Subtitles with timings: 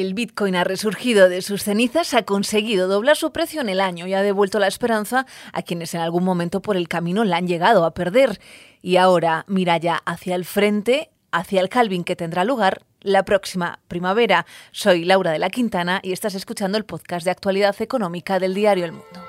[0.00, 4.06] El Bitcoin ha resurgido de sus cenizas, ha conseguido doblar su precio en el año
[4.06, 7.48] y ha devuelto la esperanza a quienes en algún momento por el camino la han
[7.48, 8.38] llegado a perder.
[8.80, 13.80] Y ahora mira ya hacia el frente, hacia el calving que tendrá lugar la próxima
[13.88, 14.46] primavera.
[14.70, 18.84] Soy Laura de la Quintana y estás escuchando el podcast de actualidad económica del diario
[18.84, 19.24] El Mundo.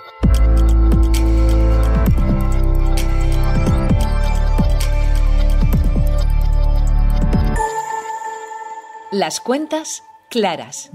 [9.12, 10.92] Las cuentas claras.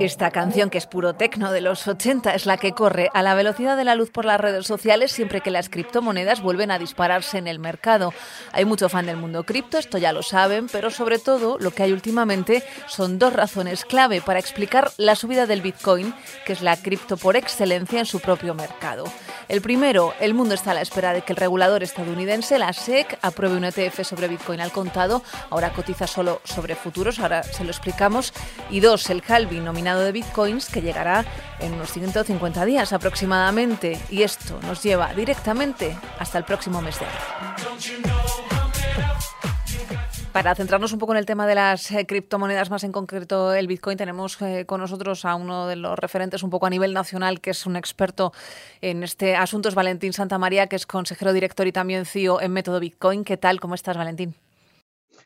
[0.00, 3.34] Esta canción, que es puro tecno de los 80, es la que corre a la
[3.34, 7.38] velocidad de la luz por las redes sociales siempre que las criptomonedas vuelven a dispararse
[7.38, 8.12] en el mercado.
[8.52, 11.82] Hay mucho fan del mundo cripto, esto ya lo saben, pero sobre todo lo que
[11.82, 16.76] hay últimamente son dos razones clave para explicar la subida del Bitcoin, que es la
[16.76, 19.04] cripto por excelencia en su propio mercado.
[19.48, 23.18] El primero, el mundo está a la espera de que el regulador estadounidense, la SEC,
[23.22, 25.22] apruebe un ETF sobre Bitcoin al contado.
[25.50, 27.70] Ahora cotiza solo sobre futuros, ahora se lo
[28.70, 31.24] Y dos, el halving nominado de Bitcoins, que llegará
[31.60, 33.98] en unos 150 días aproximadamente.
[34.10, 37.20] Y esto nos lleva directamente hasta el próximo mes de abril.
[40.36, 43.66] Para centrarnos un poco en el tema de las eh, criptomonedas, más en concreto el
[43.66, 47.40] Bitcoin, tenemos eh, con nosotros a uno de los referentes un poco a nivel nacional,
[47.40, 48.34] que es un experto
[48.82, 52.80] en este asunto, es Valentín Santamaría, que es consejero director y también CEO en Método
[52.80, 53.24] Bitcoin.
[53.24, 53.60] ¿Qué tal?
[53.60, 54.34] ¿Cómo estás, Valentín?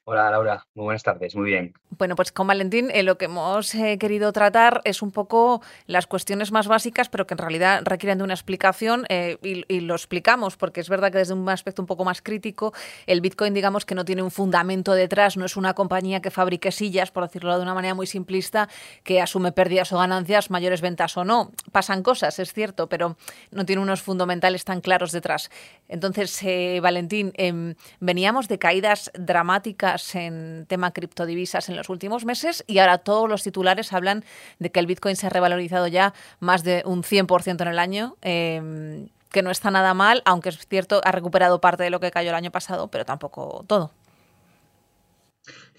[0.05, 1.75] Hola Laura, muy buenas tardes, muy bien.
[1.99, 6.07] Bueno, pues con Valentín eh, lo que hemos eh, querido tratar es un poco las
[6.07, 10.57] cuestiones más básicas, pero que en realidad requieren de una explicación eh, y, lo explicamos,
[10.57, 12.73] porque es verdad que desde un aspecto un poco más crítico,
[13.07, 16.73] el Bitcoin digamos que no tiene un fundamento detrás, no es una compañía que fabrique
[16.73, 18.69] sillas, por decirlo de una manera muy simplista,
[19.05, 21.53] que asume pérdidas o ganancias, mayores ventas o no.
[21.73, 23.17] Pasan cosas, es cierto, pero
[23.51, 25.51] no tiene unos fundamentales tan claros detrás.
[25.89, 26.41] Entonces,
[26.81, 32.99] Valentín, em, veníamos de caídas dramáticas en tema criptodivisas en los últimos meses y ahora
[32.99, 34.25] todos los titulares hablan
[34.59, 38.17] de que el Bitcoin se ha revalorizado ya más de un 100% en el año.
[38.23, 42.11] Em, que no está nada mal, aunque es cierto, ha recuperado parte de lo que
[42.11, 43.93] cayó el año pasado, pero tampoco todo.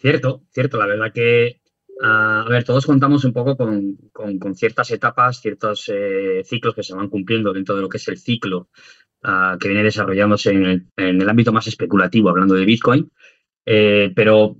[0.01, 0.77] Cierto, cierto.
[0.77, 1.61] La verdad que,
[2.01, 7.09] a ver, todos contamos un poco con, ciertas etapas, ciertos eh, ciclos que se van
[7.09, 8.69] cumpliendo dentro de lo que es el ciclo
[9.23, 13.11] ah, que viene desarrollándose en el, ámbito más especulativo, hablando de Bitcoin.
[13.65, 14.57] Eh, pero,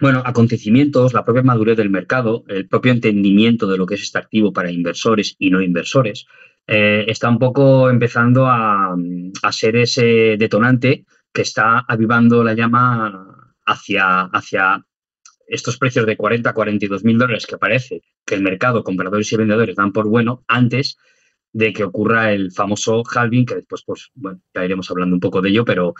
[0.00, 4.18] bueno, acontecimientos, la propia madurez del mercado, el propio entendimiento de lo que es este
[4.18, 6.26] activo para inversores y no inversores,
[6.66, 8.96] eh, está un poco empezando a,
[9.52, 14.84] ser ese detonante que está avivando la llama hacia, hacia
[15.46, 19.36] estos precios de 40 a 42 mil dólares que parece que el mercado, compradores y
[19.36, 20.96] vendedores, dan por bueno antes
[21.52, 25.40] de que ocurra el famoso halving, que después, pues, bueno, ya iremos hablando un poco
[25.40, 25.94] de ello, pero,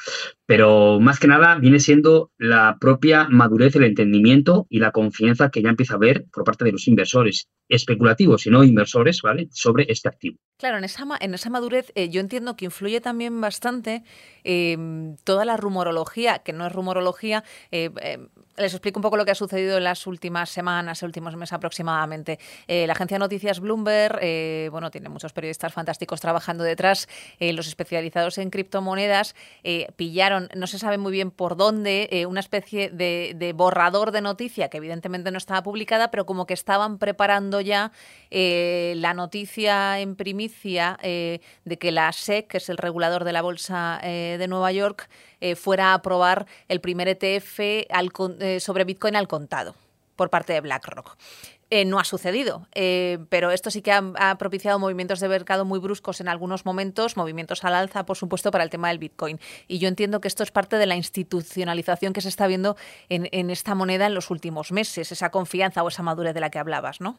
[0.47, 5.63] pero más que nada viene siendo la propia madurez, el entendimiento y la confianza que
[5.63, 9.87] ya empieza a haber por parte de los inversores especulativos y no inversores, ¿vale?, sobre
[9.89, 10.39] este activo.
[10.59, 14.05] Claro, en esa, en esa madurez eh, yo entiendo que influye también bastante
[14.45, 19.27] em, toda la rumorología, que no es rumorología, eh, em, les explico un poco lo
[19.27, 22.39] que ha sucedido en las últimas semanas, últimos meses aproximadamente.
[22.69, 27.07] Eh, la agencia de noticias Bloomberg, eh, bueno, tiene muchos periodistas fantásticos trabajando detrás.
[27.39, 29.35] Los especializados en criptomonedas
[29.97, 34.79] pillaron, no se sabe muy bien por dónde, una especie de, borrador de noticia que
[34.79, 37.93] evidentemente no estaba publicada, pero como que estaban preparando ya
[38.31, 44.01] la noticia en primicia de que la SEC, que es el regulador de la bolsa
[44.03, 45.09] de Nueva York,
[45.57, 47.61] fuera a aprobar el primer ETF
[48.41, 49.75] eh, sobre Bitcoin al contado
[50.17, 51.17] por parte de BlackRock.
[51.69, 55.81] Eh, no ha sucedido, eh, pero esto sí que ha, propiciado movimientos de mercado muy
[55.81, 59.41] bruscos en algunos momentos, movimientos al alza, por supuesto, para el tema del Bitcoin.
[59.67, 62.77] Y yo entiendo que esto es parte de la institucionalización que se está viendo
[63.09, 66.61] en, esta moneda en los últimos meses, esa confianza o esa madurez de la que
[66.61, 67.19] hablabas, ¿no?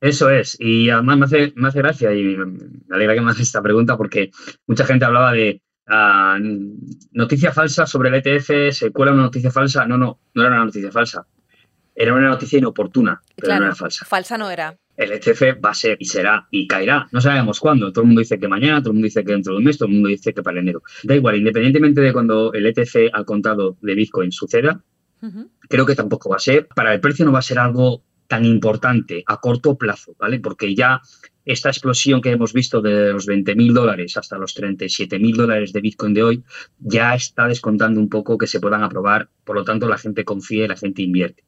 [0.00, 3.40] Eso es, y además me hace, me hace gracia y me alegra que me hagas
[3.40, 4.30] esta pregunta porque
[4.66, 6.38] mucha gente hablaba de Ah,
[7.12, 9.86] noticia falsa sobre el ETF, se cuela una noticia falsa.
[9.86, 11.26] No, no, no era una noticia falsa.
[11.98, 14.04] Era una noticia inoportuna, pero no era falsa.
[14.04, 14.76] Falsa no era.
[14.98, 17.06] El ETF va a ser y será y caerá.
[17.10, 17.90] No sabemos cuándo.
[17.90, 19.78] Todo el mundo dice que mañana, todo el mundo dice que dentro de un mes,
[19.78, 20.82] todo el mundo dice que para enero.
[21.02, 24.82] Da igual, independientemente de cuando el ETF al contado de Bitcoin suceda,
[25.68, 26.68] creo que tampoco va a ser.
[26.68, 30.38] Para el precio no va a ser algo tan importante a corto plazo, ¿vale?
[30.40, 31.00] Porque ya
[31.46, 36.12] esta explosión que hemos visto de los 20.000 dólares hasta los 37.000 dólares de Bitcoin
[36.12, 36.44] de hoy
[36.78, 40.64] ya está descontando un poco que se puedan aprobar, por lo tanto la gente confía
[40.64, 41.44] y la gente invierte.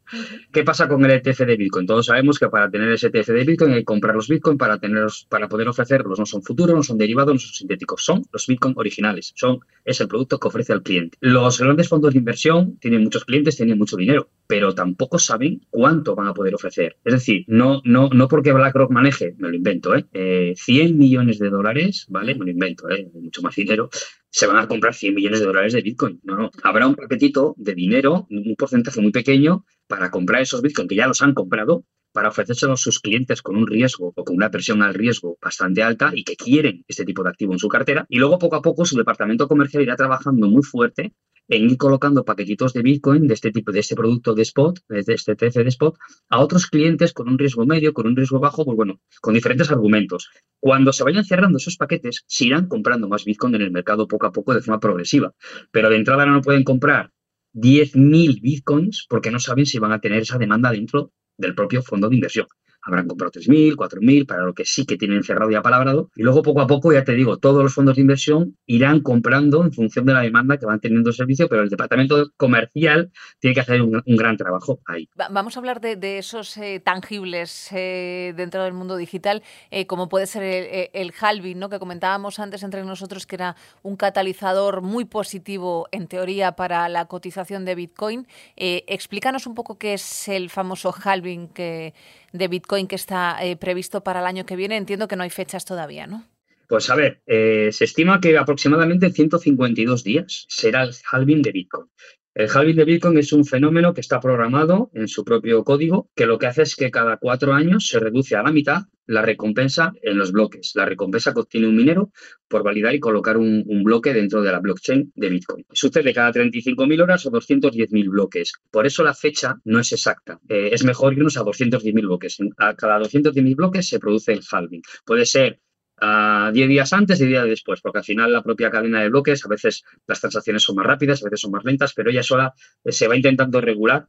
[0.52, 1.86] ¿Qué pasa con el ETF de Bitcoin?
[1.86, 4.78] Todos sabemos que para tener ese ETF de Bitcoin hay que comprar los Bitcoin para,
[4.78, 6.18] tenerlos, para poder ofrecerlos.
[6.18, 10.00] No son futuros, no son derivados, no son sintéticos, son los Bitcoin originales, son es
[10.00, 11.18] el producto que ofrece al cliente.
[11.20, 16.14] Los grandes fondos de inversión tienen muchos clientes, tienen mucho dinero, pero tampoco saben cuánto
[16.14, 16.96] van a poder ofrecer.
[17.04, 20.54] Es decir, no, no, no porque BlackRock maneje, me lo invento, ¿eh?
[20.56, 22.34] 100 eh, millones de dólares, ¿vale?
[22.34, 23.10] Me lo invento, ¿eh?
[23.14, 23.88] mucho más dinero,
[24.30, 26.20] se van a comprar 100 millones de dólares de Bitcoin.
[26.22, 26.50] No, no.
[26.62, 31.06] Habrá un paquetito de dinero, un porcentaje muy pequeño, para comprar esos Bitcoin que ya
[31.06, 34.82] los han comprado, para ofrecérselos a sus clientes con un riesgo o con una presión
[34.82, 38.06] al riesgo bastante alta y que quieren este tipo de activo en su cartera.
[38.08, 41.12] Y luego, poco a poco, su departamento comercial irá trabajando muy fuerte
[41.48, 45.14] en ir colocando paquetitos de Bitcoin de este tipo, de este producto de spot, de
[45.14, 45.96] este TC de spot,
[46.28, 49.70] a otros clientes con un riesgo medio, con un riesgo bajo, pues bueno, con diferentes
[49.70, 50.30] argumentos.
[50.60, 54.26] Cuando se vayan cerrando esos paquetes, se irán comprando más Bitcoin en el mercado poco
[54.26, 55.32] a poco de forma progresiva.
[55.70, 57.12] Pero de entrada no pueden comprar
[57.54, 62.08] 10.000 Bitcoins porque no saben si van a tener esa demanda dentro del propio fondo
[62.08, 62.46] de inversión
[62.88, 66.10] habrán comprado 3.000, 4.000, para lo que sí que tienen cerrado y apalabrado.
[66.16, 69.62] Y luego, poco a poco, ya te digo, todos los fondos de inversión irán comprando
[69.62, 73.54] en función de la demanda que van teniendo el servicio, pero el departamento comercial tiene
[73.54, 75.08] que hacer un, gran trabajo ahí.
[75.30, 80.26] Vamos a hablar de, esos eh, tangibles eh, dentro del mundo digital, eh, como puede
[80.26, 81.68] ser el, el, halving, ¿no?
[81.68, 87.04] que comentábamos antes entre nosotros, que era un catalizador muy positivo, en teoría, para la
[87.04, 88.26] cotización de Bitcoin.
[88.56, 91.94] explícanos un poco qué es el famoso halving que
[92.32, 94.76] de Bitcoin que está eh, previsto para el año que viene.
[94.76, 96.24] Entiendo que no hay fechas todavía, ¿no?
[96.68, 101.86] Pues a ver, eh, se estima que aproximadamente 152 días será el halving de Bitcoin.
[102.34, 106.26] El halving de Bitcoin es un fenómeno que está programado en su propio código, que
[106.26, 109.92] lo que hace es que cada cuatro años se reduce a la mitad la recompensa
[110.02, 110.72] en los bloques.
[110.74, 112.12] La recompensa que obtiene un minero
[112.46, 115.64] por validar y colocar un, bloque dentro de la blockchain de Bitcoin.
[115.72, 118.52] Sucede cada 35.000 horas o 210.000 bloques.
[118.70, 120.38] Por eso la fecha no es exacta.
[120.48, 122.38] Eh, es mejor irnos a 210.000 bloques.
[122.58, 124.82] A cada 210.000 bloques se produce el halving.
[125.06, 125.60] Puede ser
[126.00, 129.08] a 10 días antes y 10 días después, porque al final la propia cadena de
[129.08, 132.22] bloques, a veces las transacciones son más rápidas, a veces son más lentas, pero ella
[132.22, 132.54] sola
[132.84, 134.06] eh, se va intentando regular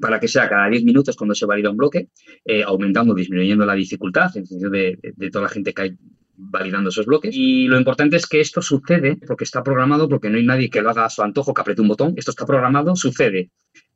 [0.00, 2.08] para que sea cada 10 minutos cuando se valida un bloque,
[2.44, 4.98] eh, aumentando, disminuyendo la dificultad en función de,
[5.30, 5.96] toda la gente que hay
[6.36, 7.32] validando esos bloques.
[7.32, 10.82] Y lo importante es que esto sucede porque está programado, porque no hay nadie que
[10.82, 12.14] lo haga a su antojo, que apriete un botón.
[12.16, 13.50] Esto está programado, sucede.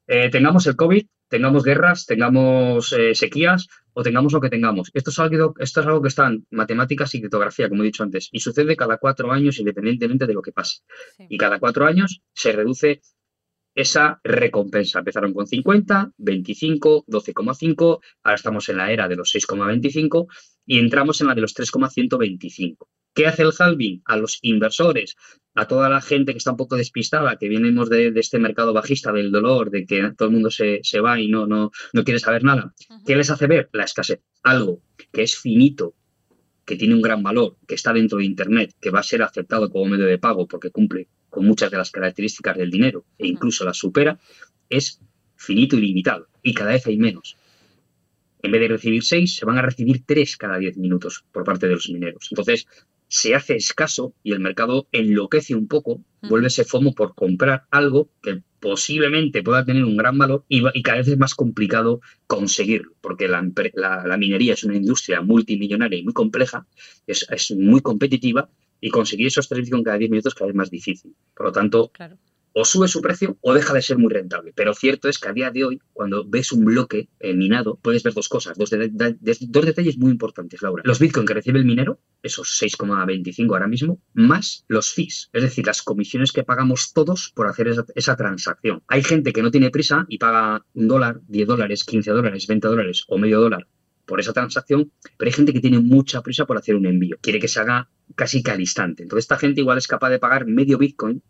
[0.07, 4.91] Eh, tengamos el COVID, tengamos guerras, tengamos sequías, o tengamos lo que tengamos.
[4.95, 8.03] Esto es, algo, esto es algo que está en matemáticas y criptografía, como he dicho
[8.03, 10.81] antes, y sucede cada cuatro años independientemente de lo que pase.
[11.29, 13.01] Y cada cuatro años se reduce
[13.75, 14.99] esa recompensa.
[14.99, 20.27] Empezaron con 50, 25, 12,5, ahora estamos en la era de los 6,25
[20.67, 22.89] y entramos en la de los 3,125.
[23.15, 24.03] ¿Qué hace el halving?
[24.05, 25.17] A los inversores,
[25.55, 29.13] a toda la gente que está un poco despistada, que venimos de, este mercado bajista
[29.13, 32.45] del dolor, de que todo el mundo se, va y no, no, no quiere saber
[32.45, 32.75] nada.
[33.05, 33.69] ¿Qué les hace ver?
[33.73, 34.21] La escasez.
[34.43, 35.95] Algo que es finito,
[36.65, 39.71] que tiene un gran valor, que está dentro de Internet, que va a ser aceptado
[39.71, 43.65] como medio de pago porque cumple con muchas de las características del dinero e incluso
[43.65, 44.19] las supera,
[44.69, 45.01] es
[45.37, 46.29] finito y limitado.
[46.43, 47.37] Y cada vez hay menos.
[48.43, 51.67] En vez de recibir seis, se van a recibir tres cada diez minutos por parte
[51.67, 52.29] de los mineros.
[52.31, 52.67] Entonces,
[53.11, 58.09] se hace escaso y el mercado enloquece un poco, vuelve ese FOMO por comprar algo
[58.23, 63.27] que posiblemente pueda tener un gran valor y, cada vez es más complicado conseguirlo, porque
[63.27, 63.43] la,
[64.17, 66.69] minería es una industria multimillonaria y muy compleja,
[67.09, 68.49] es, muy competitiva
[68.81, 71.13] y conseguir esos servicios cada 10 minutos cada vez más difícil.
[71.35, 71.91] Por lo tanto,
[72.53, 74.53] o sube su precio o deja de ser muy rentable.
[74.55, 78.03] Pero cierto es que a día de hoy, cuando ves un bloque eh, minado, puedes
[78.03, 80.83] ver dos cosas, dos, dos, detalles muy importantes, Laura.
[80.85, 85.67] Los bitcoins que recibe el minero, esos 6,25 ahora mismo, más los fees, es decir,
[85.67, 88.83] las comisiones que pagamos todos por hacer esa, esa transacción.
[88.89, 92.69] Hay gente que no tiene prisa y paga un dólar, 10 dólares, 15 dólares, 20
[92.69, 93.67] dólares o medio dólar
[94.11, 97.39] por esa transacción, pero hay gente que tiene mucha prisa por hacer un envío, quiere
[97.39, 99.05] que se haga casi que al instante.
[99.05, 101.23] Entonces esta gente igual es capaz de pagar medio Bitcoin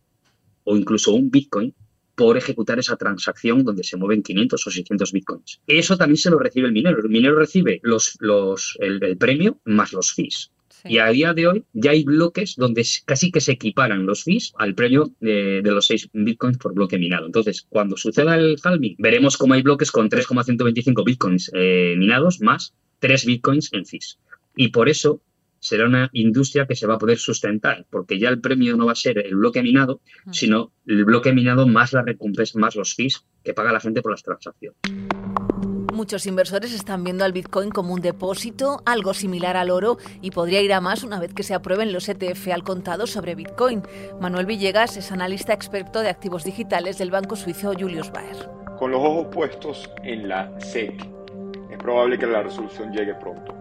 [0.70, 1.74] o incluso un Bitcoin
[2.14, 5.60] por ejecutar esa transacción donde se mueven 500 o 600 bitcoins.
[5.66, 6.98] Eso también se lo recibe el minero.
[7.02, 10.52] El minero recibe los, los, el, premio más los fees.
[10.84, 14.52] Y a día de hoy ya hay bloques donde casi que se equiparan los fees
[14.58, 17.24] al premio de, los 6 bitcoins por bloque minado.
[17.26, 22.74] Entonces, cuando suceda el halving, veremos cómo hay bloques con 3,125 bitcoins eh, minados más
[22.98, 24.18] 3 bitcoins en fees.
[24.56, 25.22] Y por eso
[25.60, 28.92] será una industria que se va a poder sustentar, porque ya el premio no va
[28.92, 30.00] a ser el bloque minado,
[30.32, 34.10] sino el bloque minado más la recompensa, más los fees que paga la gente por
[34.10, 34.78] las transacciones.
[35.92, 40.62] Muchos inversores están viendo al Bitcoin como un depósito, algo similar al oro, y podría
[40.62, 43.82] ir a más una vez que se aprueben los ETF al contado sobre Bitcoin.
[44.18, 48.48] Manuel Villegas es analista experto de activos digitales del banco suizo Julius Baer.
[48.78, 51.06] Con los ojos puestos en la SEC,
[51.70, 53.59] es probable que la resolución llegue pronto.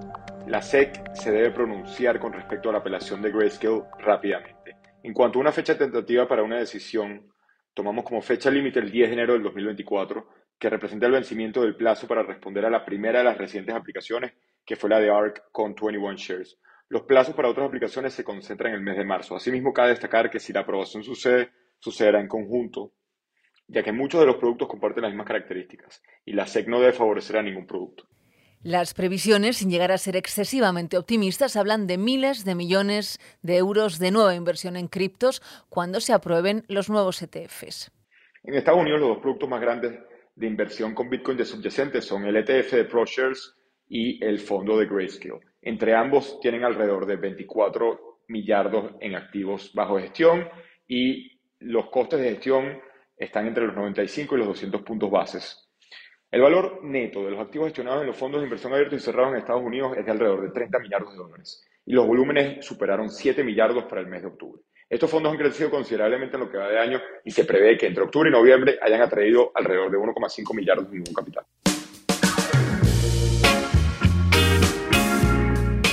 [0.50, 4.78] La SEC se debe pronunciar con respecto a la apelación de Grayscale rápidamente.
[5.04, 7.32] En cuanto a una fecha tentativa para una decisión,
[7.76, 10.28] tomamos como fecha límite el 10 de enero del 2024,
[10.58, 14.34] que representa el vencimiento del plazo para responder a la primera de las recientes aplicaciones,
[14.66, 16.58] que fue la de ARC con 21 shares.
[16.88, 19.36] Los plazos para otras aplicaciones se concentran en el mes de marzo.
[19.36, 22.94] Asimismo, cabe destacar que si la aprobación sucede, sucederá en conjunto,
[23.68, 26.94] ya que muchos de los productos comparten las mismas características y la SEC no debe
[26.94, 28.08] favorecer a ningún producto.
[28.62, 34.00] Las previsiones, sin llegar a ser excesivamente optimistas, hablan de miles de millones de euros
[34.00, 37.90] de nueva inversión en criptos cuando se aprueben los nuevos ETFs.
[38.44, 39.98] En Estados Unidos, los dos productos más grandes
[40.36, 43.56] de inversión con Bitcoin de subyacentes son el ETF de ProShares
[43.88, 45.40] y el fondo de Grayscale.
[45.62, 50.50] Entre ambos tienen alrededor de 24 millardos en activos bajo gestión
[50.86, 52.82] y los costes de gestión
[53.16, 55.69] están entre los 95 y los 200 puntos bases.
[56.32, 59.32] El valor neto de los activos gestionados en los fondos de inversión abiertos y cerrados
[59.32, 63.10] en Estados Unidos es de alrededor de 30 millardos de dólares y los volúmenes superaron
[63.10, 64.62] 7 millardos para el mes de octubre.
[64.88, 67.88] Estos fondos han crecido considerablemente en lo que va de año y se prevé que
[67.88, 71.46] entre octubre y noviembre hayan atraído alrededor de 1,5 millardos de nuevo capital.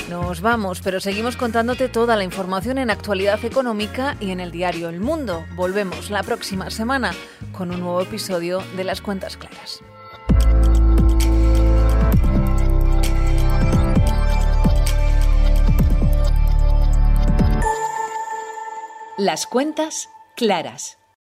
[0.07, 4.89] Nos vamos, pero seguimos contándote toda la información en actualidad económica y en el diario
[4.89, 5.45] El Mundo.
[5.55, 7.11] Volvemos la próxima semana
[7.57, 9.81] con un nuevo episodio de Las Cuentas Claras.
[19.17, 20.96] Las cuentas claras.